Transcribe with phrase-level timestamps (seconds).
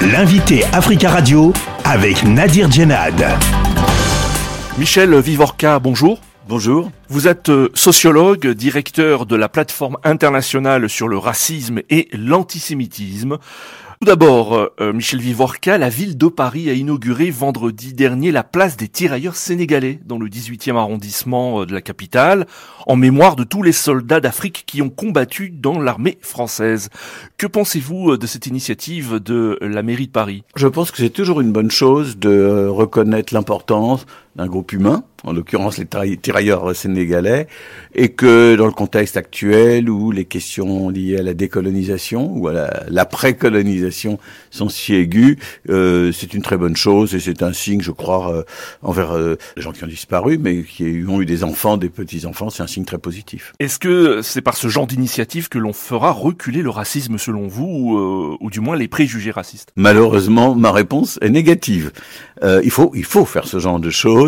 [0.00, 1.52] L'invité Africa Radio
[1.84, 3.20] avec Nadir Djenad.
[4.78, 6.20] Michel Vivorca, bonjour.
[6.48, 6.92] Bonjour.
[7.08, 13.38] Vous êtes euh, sociologue, directeur de la plateforme internationale sur le racisme et l'antisémitisme.
[14.00, 18.44] Tout d'abord, euh, euh, Michel Vivorca, la ville de Paris a inauguré vendredi dernier la
[18.44, 22.46] place des tirailleurs sénégalais dans le 18e arrondissement euh, de la capitale,
[22.86, 26.90] en mémoire de tous les soldats d'Afrique qui ont combattu dans l'armée française.
[27.38, 30.44] Que pensez-vous de cette initiative de la mairie de Paris?
[30.54, 34.06] Je pense que c'est toujours une bonne chose de reconnaître l'importance
[34.38, 37.48] d'un groupe humain, en l'occurrence les tirailleurs sénégalais,
[37.94, 42.70] et que dans le contexte actuel où les questions liées à la décolonisation ou à
[42.88, 44.18] l'après-colonisation
[44.50, 45.36] sont si aiguës,
[45.68, 48.42] euh, c'est une très bonne chose et c'est un signe, je crois, euh,
[48.82, 52.48] envers euh, les gens qui ont disparu, mais qui ont eu des enfants, des petits-enfants,
[52.48, 53.52] c'est un signe très positif.
[53.58, 57.64] Est-ce que c'est par ce genre d'initiative que l'on fera reculer le racisme selon vous,
[57.64, 59.72] ou, ou du moins les préjugés racistes?
[59.74, 61.90] Malheureusement, ma réponse est négative.
[62.62, 64.27] il, faut, il faut faire ce genre de choses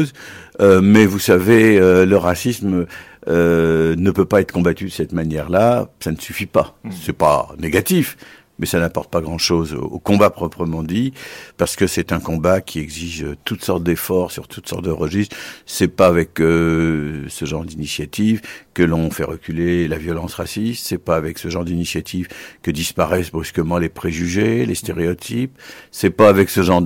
[0.61, 2.87] euh, mais vous savez, euh, le racisme
[3.29, 5.89] euh, ne peut pas être combattu de cette manière-là.
[6.01, 6.77] Ça ne suffit pas.
[6.85, 6.91] Hmm.
[7.05, 8.17] C'est pas négatif,
[8.61, 11.13] mais ça n'apporte pas grand-chose au combat proprement dit,
[11.57, 15.37] parce que c'est un combat qui exige toutes sortes d'efforts sur toutes sortes de registres.
[15.67, 18.43] C'est pas avec euh, ce genre d'initiative
[18.75, 20.87] que l'on fait reculer la violence raciste.
[20.87, 22.29] C'est pas avec ce genre d'initiative
[22.63, 25.59] que disparaissent brusquement les préjugés, les stéréotypes.
[25.91, 26.83] C'est pas avec ce genre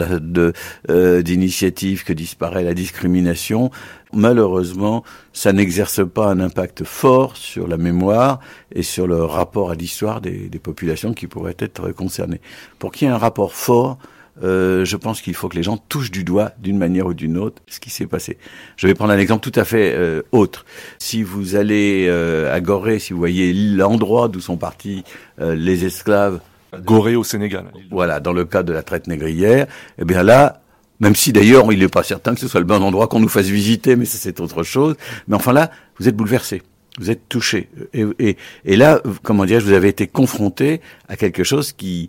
[0.89, 3.71] euh, d'initiative que disparaît la discrimination
[4.15, 8.41] malheureusement, ça n'exerce pas un impact fort sur la mémoire
[8.75, 12.41] et sur le rapport à l'histoire des, populations qui pourraient être concernées.
[12.79, 13.99] Pour qu'il y ait un rapport fort,
[14.43, 17.39] euh, je pense qu'il faut que les gens touchent du doigt, d'une manière ou d'une
[17.39, 18.39] autre, ce qui s'est passé.
[18.77, 20.65] Je vais prendre un exemple tout à fait euh, autre.
[20.99, 25.05] Si vous allez euh, à Gorée, si vous voyez l'endroit d'où sont partis
[25.39, 26.41] les esclaves,
[26.83, 27.67] Gorée au Sénégal.
[27.91, 29.67] Voilà, dans le cas de la traite négrière,
[29.99, 30.64] eh bien là,
[31.01, 33.29] même si d'ailleurs, il n'est pas certain que ce soit le bon endroit qu'on nous
[33.29, 34.97] fasse visiter, mais ça c'est autre chose.
[35.29, 36.63] Mais enfin là, vous êtes bouleversé,
[36.99, 37.69] vous êtes touché.
[37.93, 42.09] Et, et, et là, comment dire, vous avez été confronté à quelque chose qui,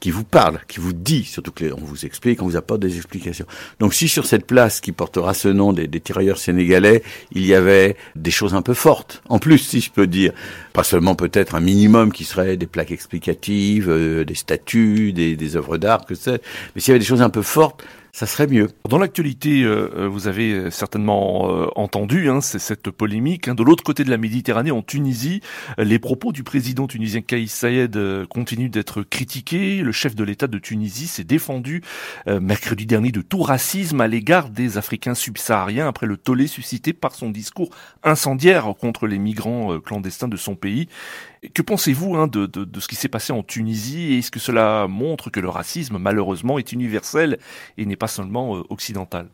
[0.00, 2.96] qui vous parle, qui vous dit, surtout que on vous explique, on vous apporte des
[2.96, 3.46] explications.
[3.80, 7.54] Donc si sur cette place qui portera ce nom des, des tirailleurs sénégalais, il y
[7.54, 10.32] avait des choses un peu fortes, en plus si je peux dire,
[10.74, 15.56] pas seulement peut-être un minimum qui serait des plaques explicatives, euh, des statues, des, des
[15.56, 16.42] œuvres d'art, que c'est,
[16.74, 17.82] mais s'il y avait des choses un peu fortes,
[18.14, 18.68] ça serait mieux.
[18.88, 23.48] Dans l'actualité, euh, euh, vous avez certainement euh, entendu hein, c'est cette polémique.
[23.48, 25.40] Hein, de l'autre côté de la Méditerranée, en Tunisie,
[25.78, 27.98] les propos du président tunisien Kais Saïed
[28.30, 29.82] continuent d'être critiqués.
[29.82, 31.82] Le chef de l'État de Tunisie s'est défendu
[32.26, 37.14] mercredi dernier de tout racisme à l'égard des Africains subsahariens après le tollé suscité par
[37.16, 37.70] son discours
[38.04, 40.88] incendiaire contre les migrants clandestins de son pays.
[41.52, 44.14] Que pensez-vous hein, de, de, de, ce qui s'est passé en Tunisie?
[44.14, 47.38] Est-ce que cela montre que le racisme, malheureusement, est universel
[47.76, 48.62] et n'est pas seulement euh,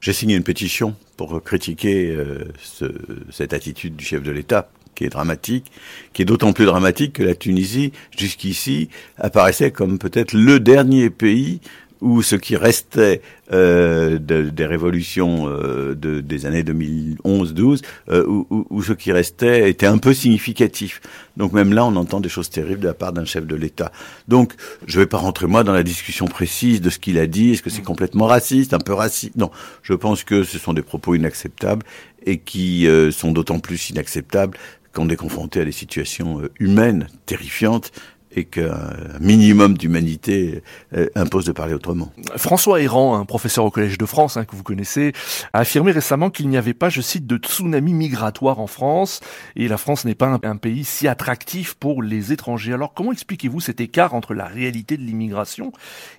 [0.00, 2.86] J'ai signé une pétition pour critiquer euh, ce,
[3.30, 5.70] cette attitude du chef de l'État qui est dramatique,
[6.12, 11.60] qui est d'autant plus dramatique que la Tunisie, jusqu'ici, apparaissait comme peut-être le dernier pays
[12.00, 13.20] où ce qui restait
[13.52, 19.68] euh, de, des révolutions euh, de, des années 2011-12, euh, où, où, ce qui restait
[19.68, 21.00] était un peu significatif.
[21.36, 23.92] Donc même là, on entend des choses terribles de la part d'un chef de l'État.
[24.28, 24.54] Donc
[24.86, 27.52] je ne vais pas rentrer moi dans la discussion précise de ce qu'il a dit.
[27.52, 29.36] Est-ce que c'est complètement raciste, un peu raciste?
[29.36, 29.50] Non,
[29.82, 31.84] je pense que ce sont des propos inacceptables
[32.24, 34.56] et qui euh, sont d'autant plus inacceptables
[34.92, 37.92] qu'on est confronté à des situations euh, humaines terrifiantes
[38.32, 40.62] et qu'un minimum d'humanité
[40.94, 42.12] euh, impose de parler autrement.
[42.36, 45.12] François Errand, un professeur au Collège de France hein, que vous connaissez,
[45.52, 49.20] a affirmé récemment qu'il n'y avait pas, je cite, de tsunami migratoire en France
[49.56, 52.72] et la France n'est pas un, pays si attractif pour les étrangers.
[52.72, 55.72] Alors comment expliquez-vous cet écart entre la réalité de l'immigration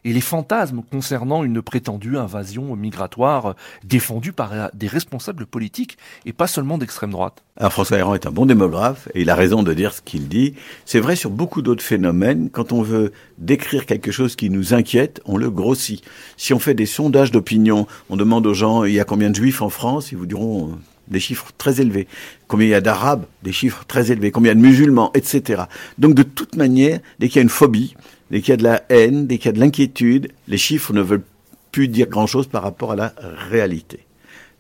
[0.03, 6.47] et les fantasmes concernant une prétendue invasion migratoire défendue par des responsables politiques et pas
[6.47, 7.43] seulement d'extrême droite?
[7.57, 10.29] Alors François Errand est un bon démographe et il a raison de dire ce qu'il
[10.29, 10.53] dit.
[10.85, 15.22] C'est vrai sur beaucoup d'autres phénomènes quand on veut décrire quelque chose qui nous inquiète,
[15.25, 16.02] on le grossit.
[16.37, 19.35] Si on fait des sondages d'opinion, on demande aux gens il y a combien de
[19.35, 20.75] juifs en France, ils vous diront euh,
[21.09, 22.08] des chiffres très élevés.
[22.47, 24.31] Combien il y a d'arabes, des chiffres très élevés.
[24.31, 25.64] Combien de musulmans, etc.
[25.97, 27.96] Donc de toute manière, dès qu'il y a une phobie,
[28.31, 30.93] dès qu'il y a de la haine, dès qu'il y a de l'inquiétude, les chiffres
[30.93, 31.25] ne veulent
[31.73, 33.14] plus dire grand-chose par rapport à la
[33.49, 34.05] réalité.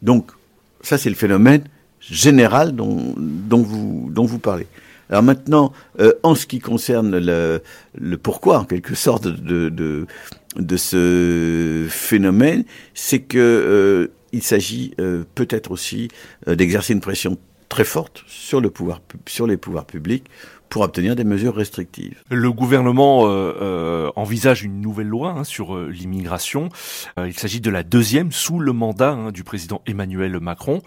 [0.01, 0.31] Donc
[0.81, 1.63] ça, c'est le phénomène
[2.01, 4.67] général dont, dont, vous, dont vous parlez.
[5.09, 10.07] Alors maintenant, euh, en ce qui concerne le, pourquoi, en quelque sorte, de, de,
[10.55, 12.63] de ce phénomène,
[12.93, 16.07] c'est que euh, il s'agit euh, peut-être aussi
[16.47, 17.37] d'exercer une pression
[17.67, 20.25] très forte sur le pouvoir, sur les pouvoirs publics
[20.71, 22.23] pour obtenir des mesures restrictives.
[22.31, 26.69] Le gouvernement euh, euh, envisage une nouvelle loi hein, sur euh, l'immigration.
[27.19, 30.81] Euh, il s'agit de la deuxième sous le mandat hein, du président Emmanuel Macron.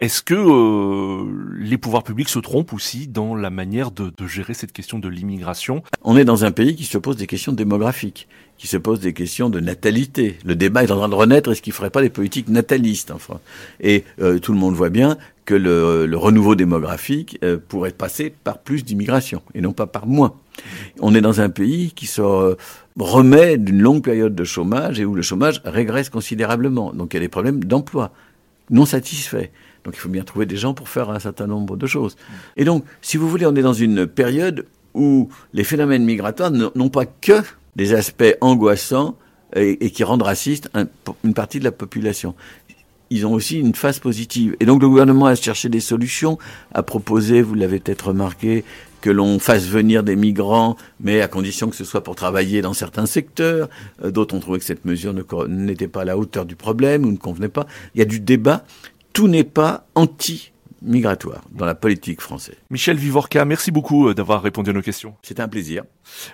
[0.00, 4.54] Est-ce que euh, les pouvoirs publics se trompent aussi dans la manière de, de gérer
[4.54, 5.82] cette question de l'immigration?
[6.02, 9.14] On est dans un pays qui se pose des questions démographiques, qui se pose des
[9.14, 10.38] questions de natalité.
[10.44, 11.50] Le débat est en train de renaître.
[11.50, 13.40] Est-ce qu'il ne ferait pas des politiques natalistes en France
[13.80, 18.32] Et euh, tout le monde voit bien que le, le renouveau démographique euh, pourrait passer
[18.44, 19.23] par plus d'immigration
[19.54, 20.34] et non pas par moins.
[21.00, 22.56] On est dans un pays qui se
[22.98, 26.92] remet d'une longue période de chômage et où le chômage régresse considérablement.
[26.92, 28.12] Donc il y a des problèmes d'emploi
[28.70, 29.50] non satisfaits.
[29.84, 32.16] Donc il faut bien trouver des gens pour faire un certain nombre de choses.
[32.56, 36.88] Et donc, si vous voulez, on est dans une période où les phénomènes migratoires n'ont
[36.88, 37.42] pas que
[37.76, 39.16] des aspects angoissants
[39.56, 40.86] et, qui rendent raciste un,
[41.24, 42.34] une partie de la population
[43.10, 44.56] ils ont aussi une phase positive.
[44.60, 46.38] Et donc le gouvernement a cherché des solutions,
[46.72, 48.64] a proposé, vous l'avez peut-être remarqué,
[49.04, 52.72] que l'on fasse venir des migrants, mais à condition que ce soit pour travailler dans
[52.72, 53.68] certains secteurs.
[54.02, 55.12] Euh, D'autres ont trouvé que cette mesure
[55.46, 57.66] n'était pas à la hauteur du problème ou ne convenait pas.
[57.94, 58.64] Il y a du débat.
[59.12, 60.52] Tout n'est pas anti
[60.84, 62.56] migratoire dans la politique française.
[62.70, 65.14] Michel Vivorca, merci beaucoup euh, d'avoir répondu à nos questions.
[65.22, 65.84] C'est un plaisir.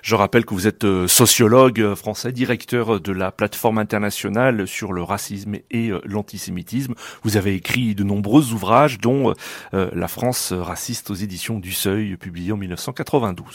[0.03, 4.93] Je rappelle que vous êtes euh, sociologue euh, français, directeur de la plateforme internationale sur
[4.93, 6.95] le racisme et l'antisémitisme.
[7.23, 9.35] Vous avez écrit de nombreux ouvrages, dont
[9.73, 13.47] La France raciste aux éditions du Seuil, publié en 1992.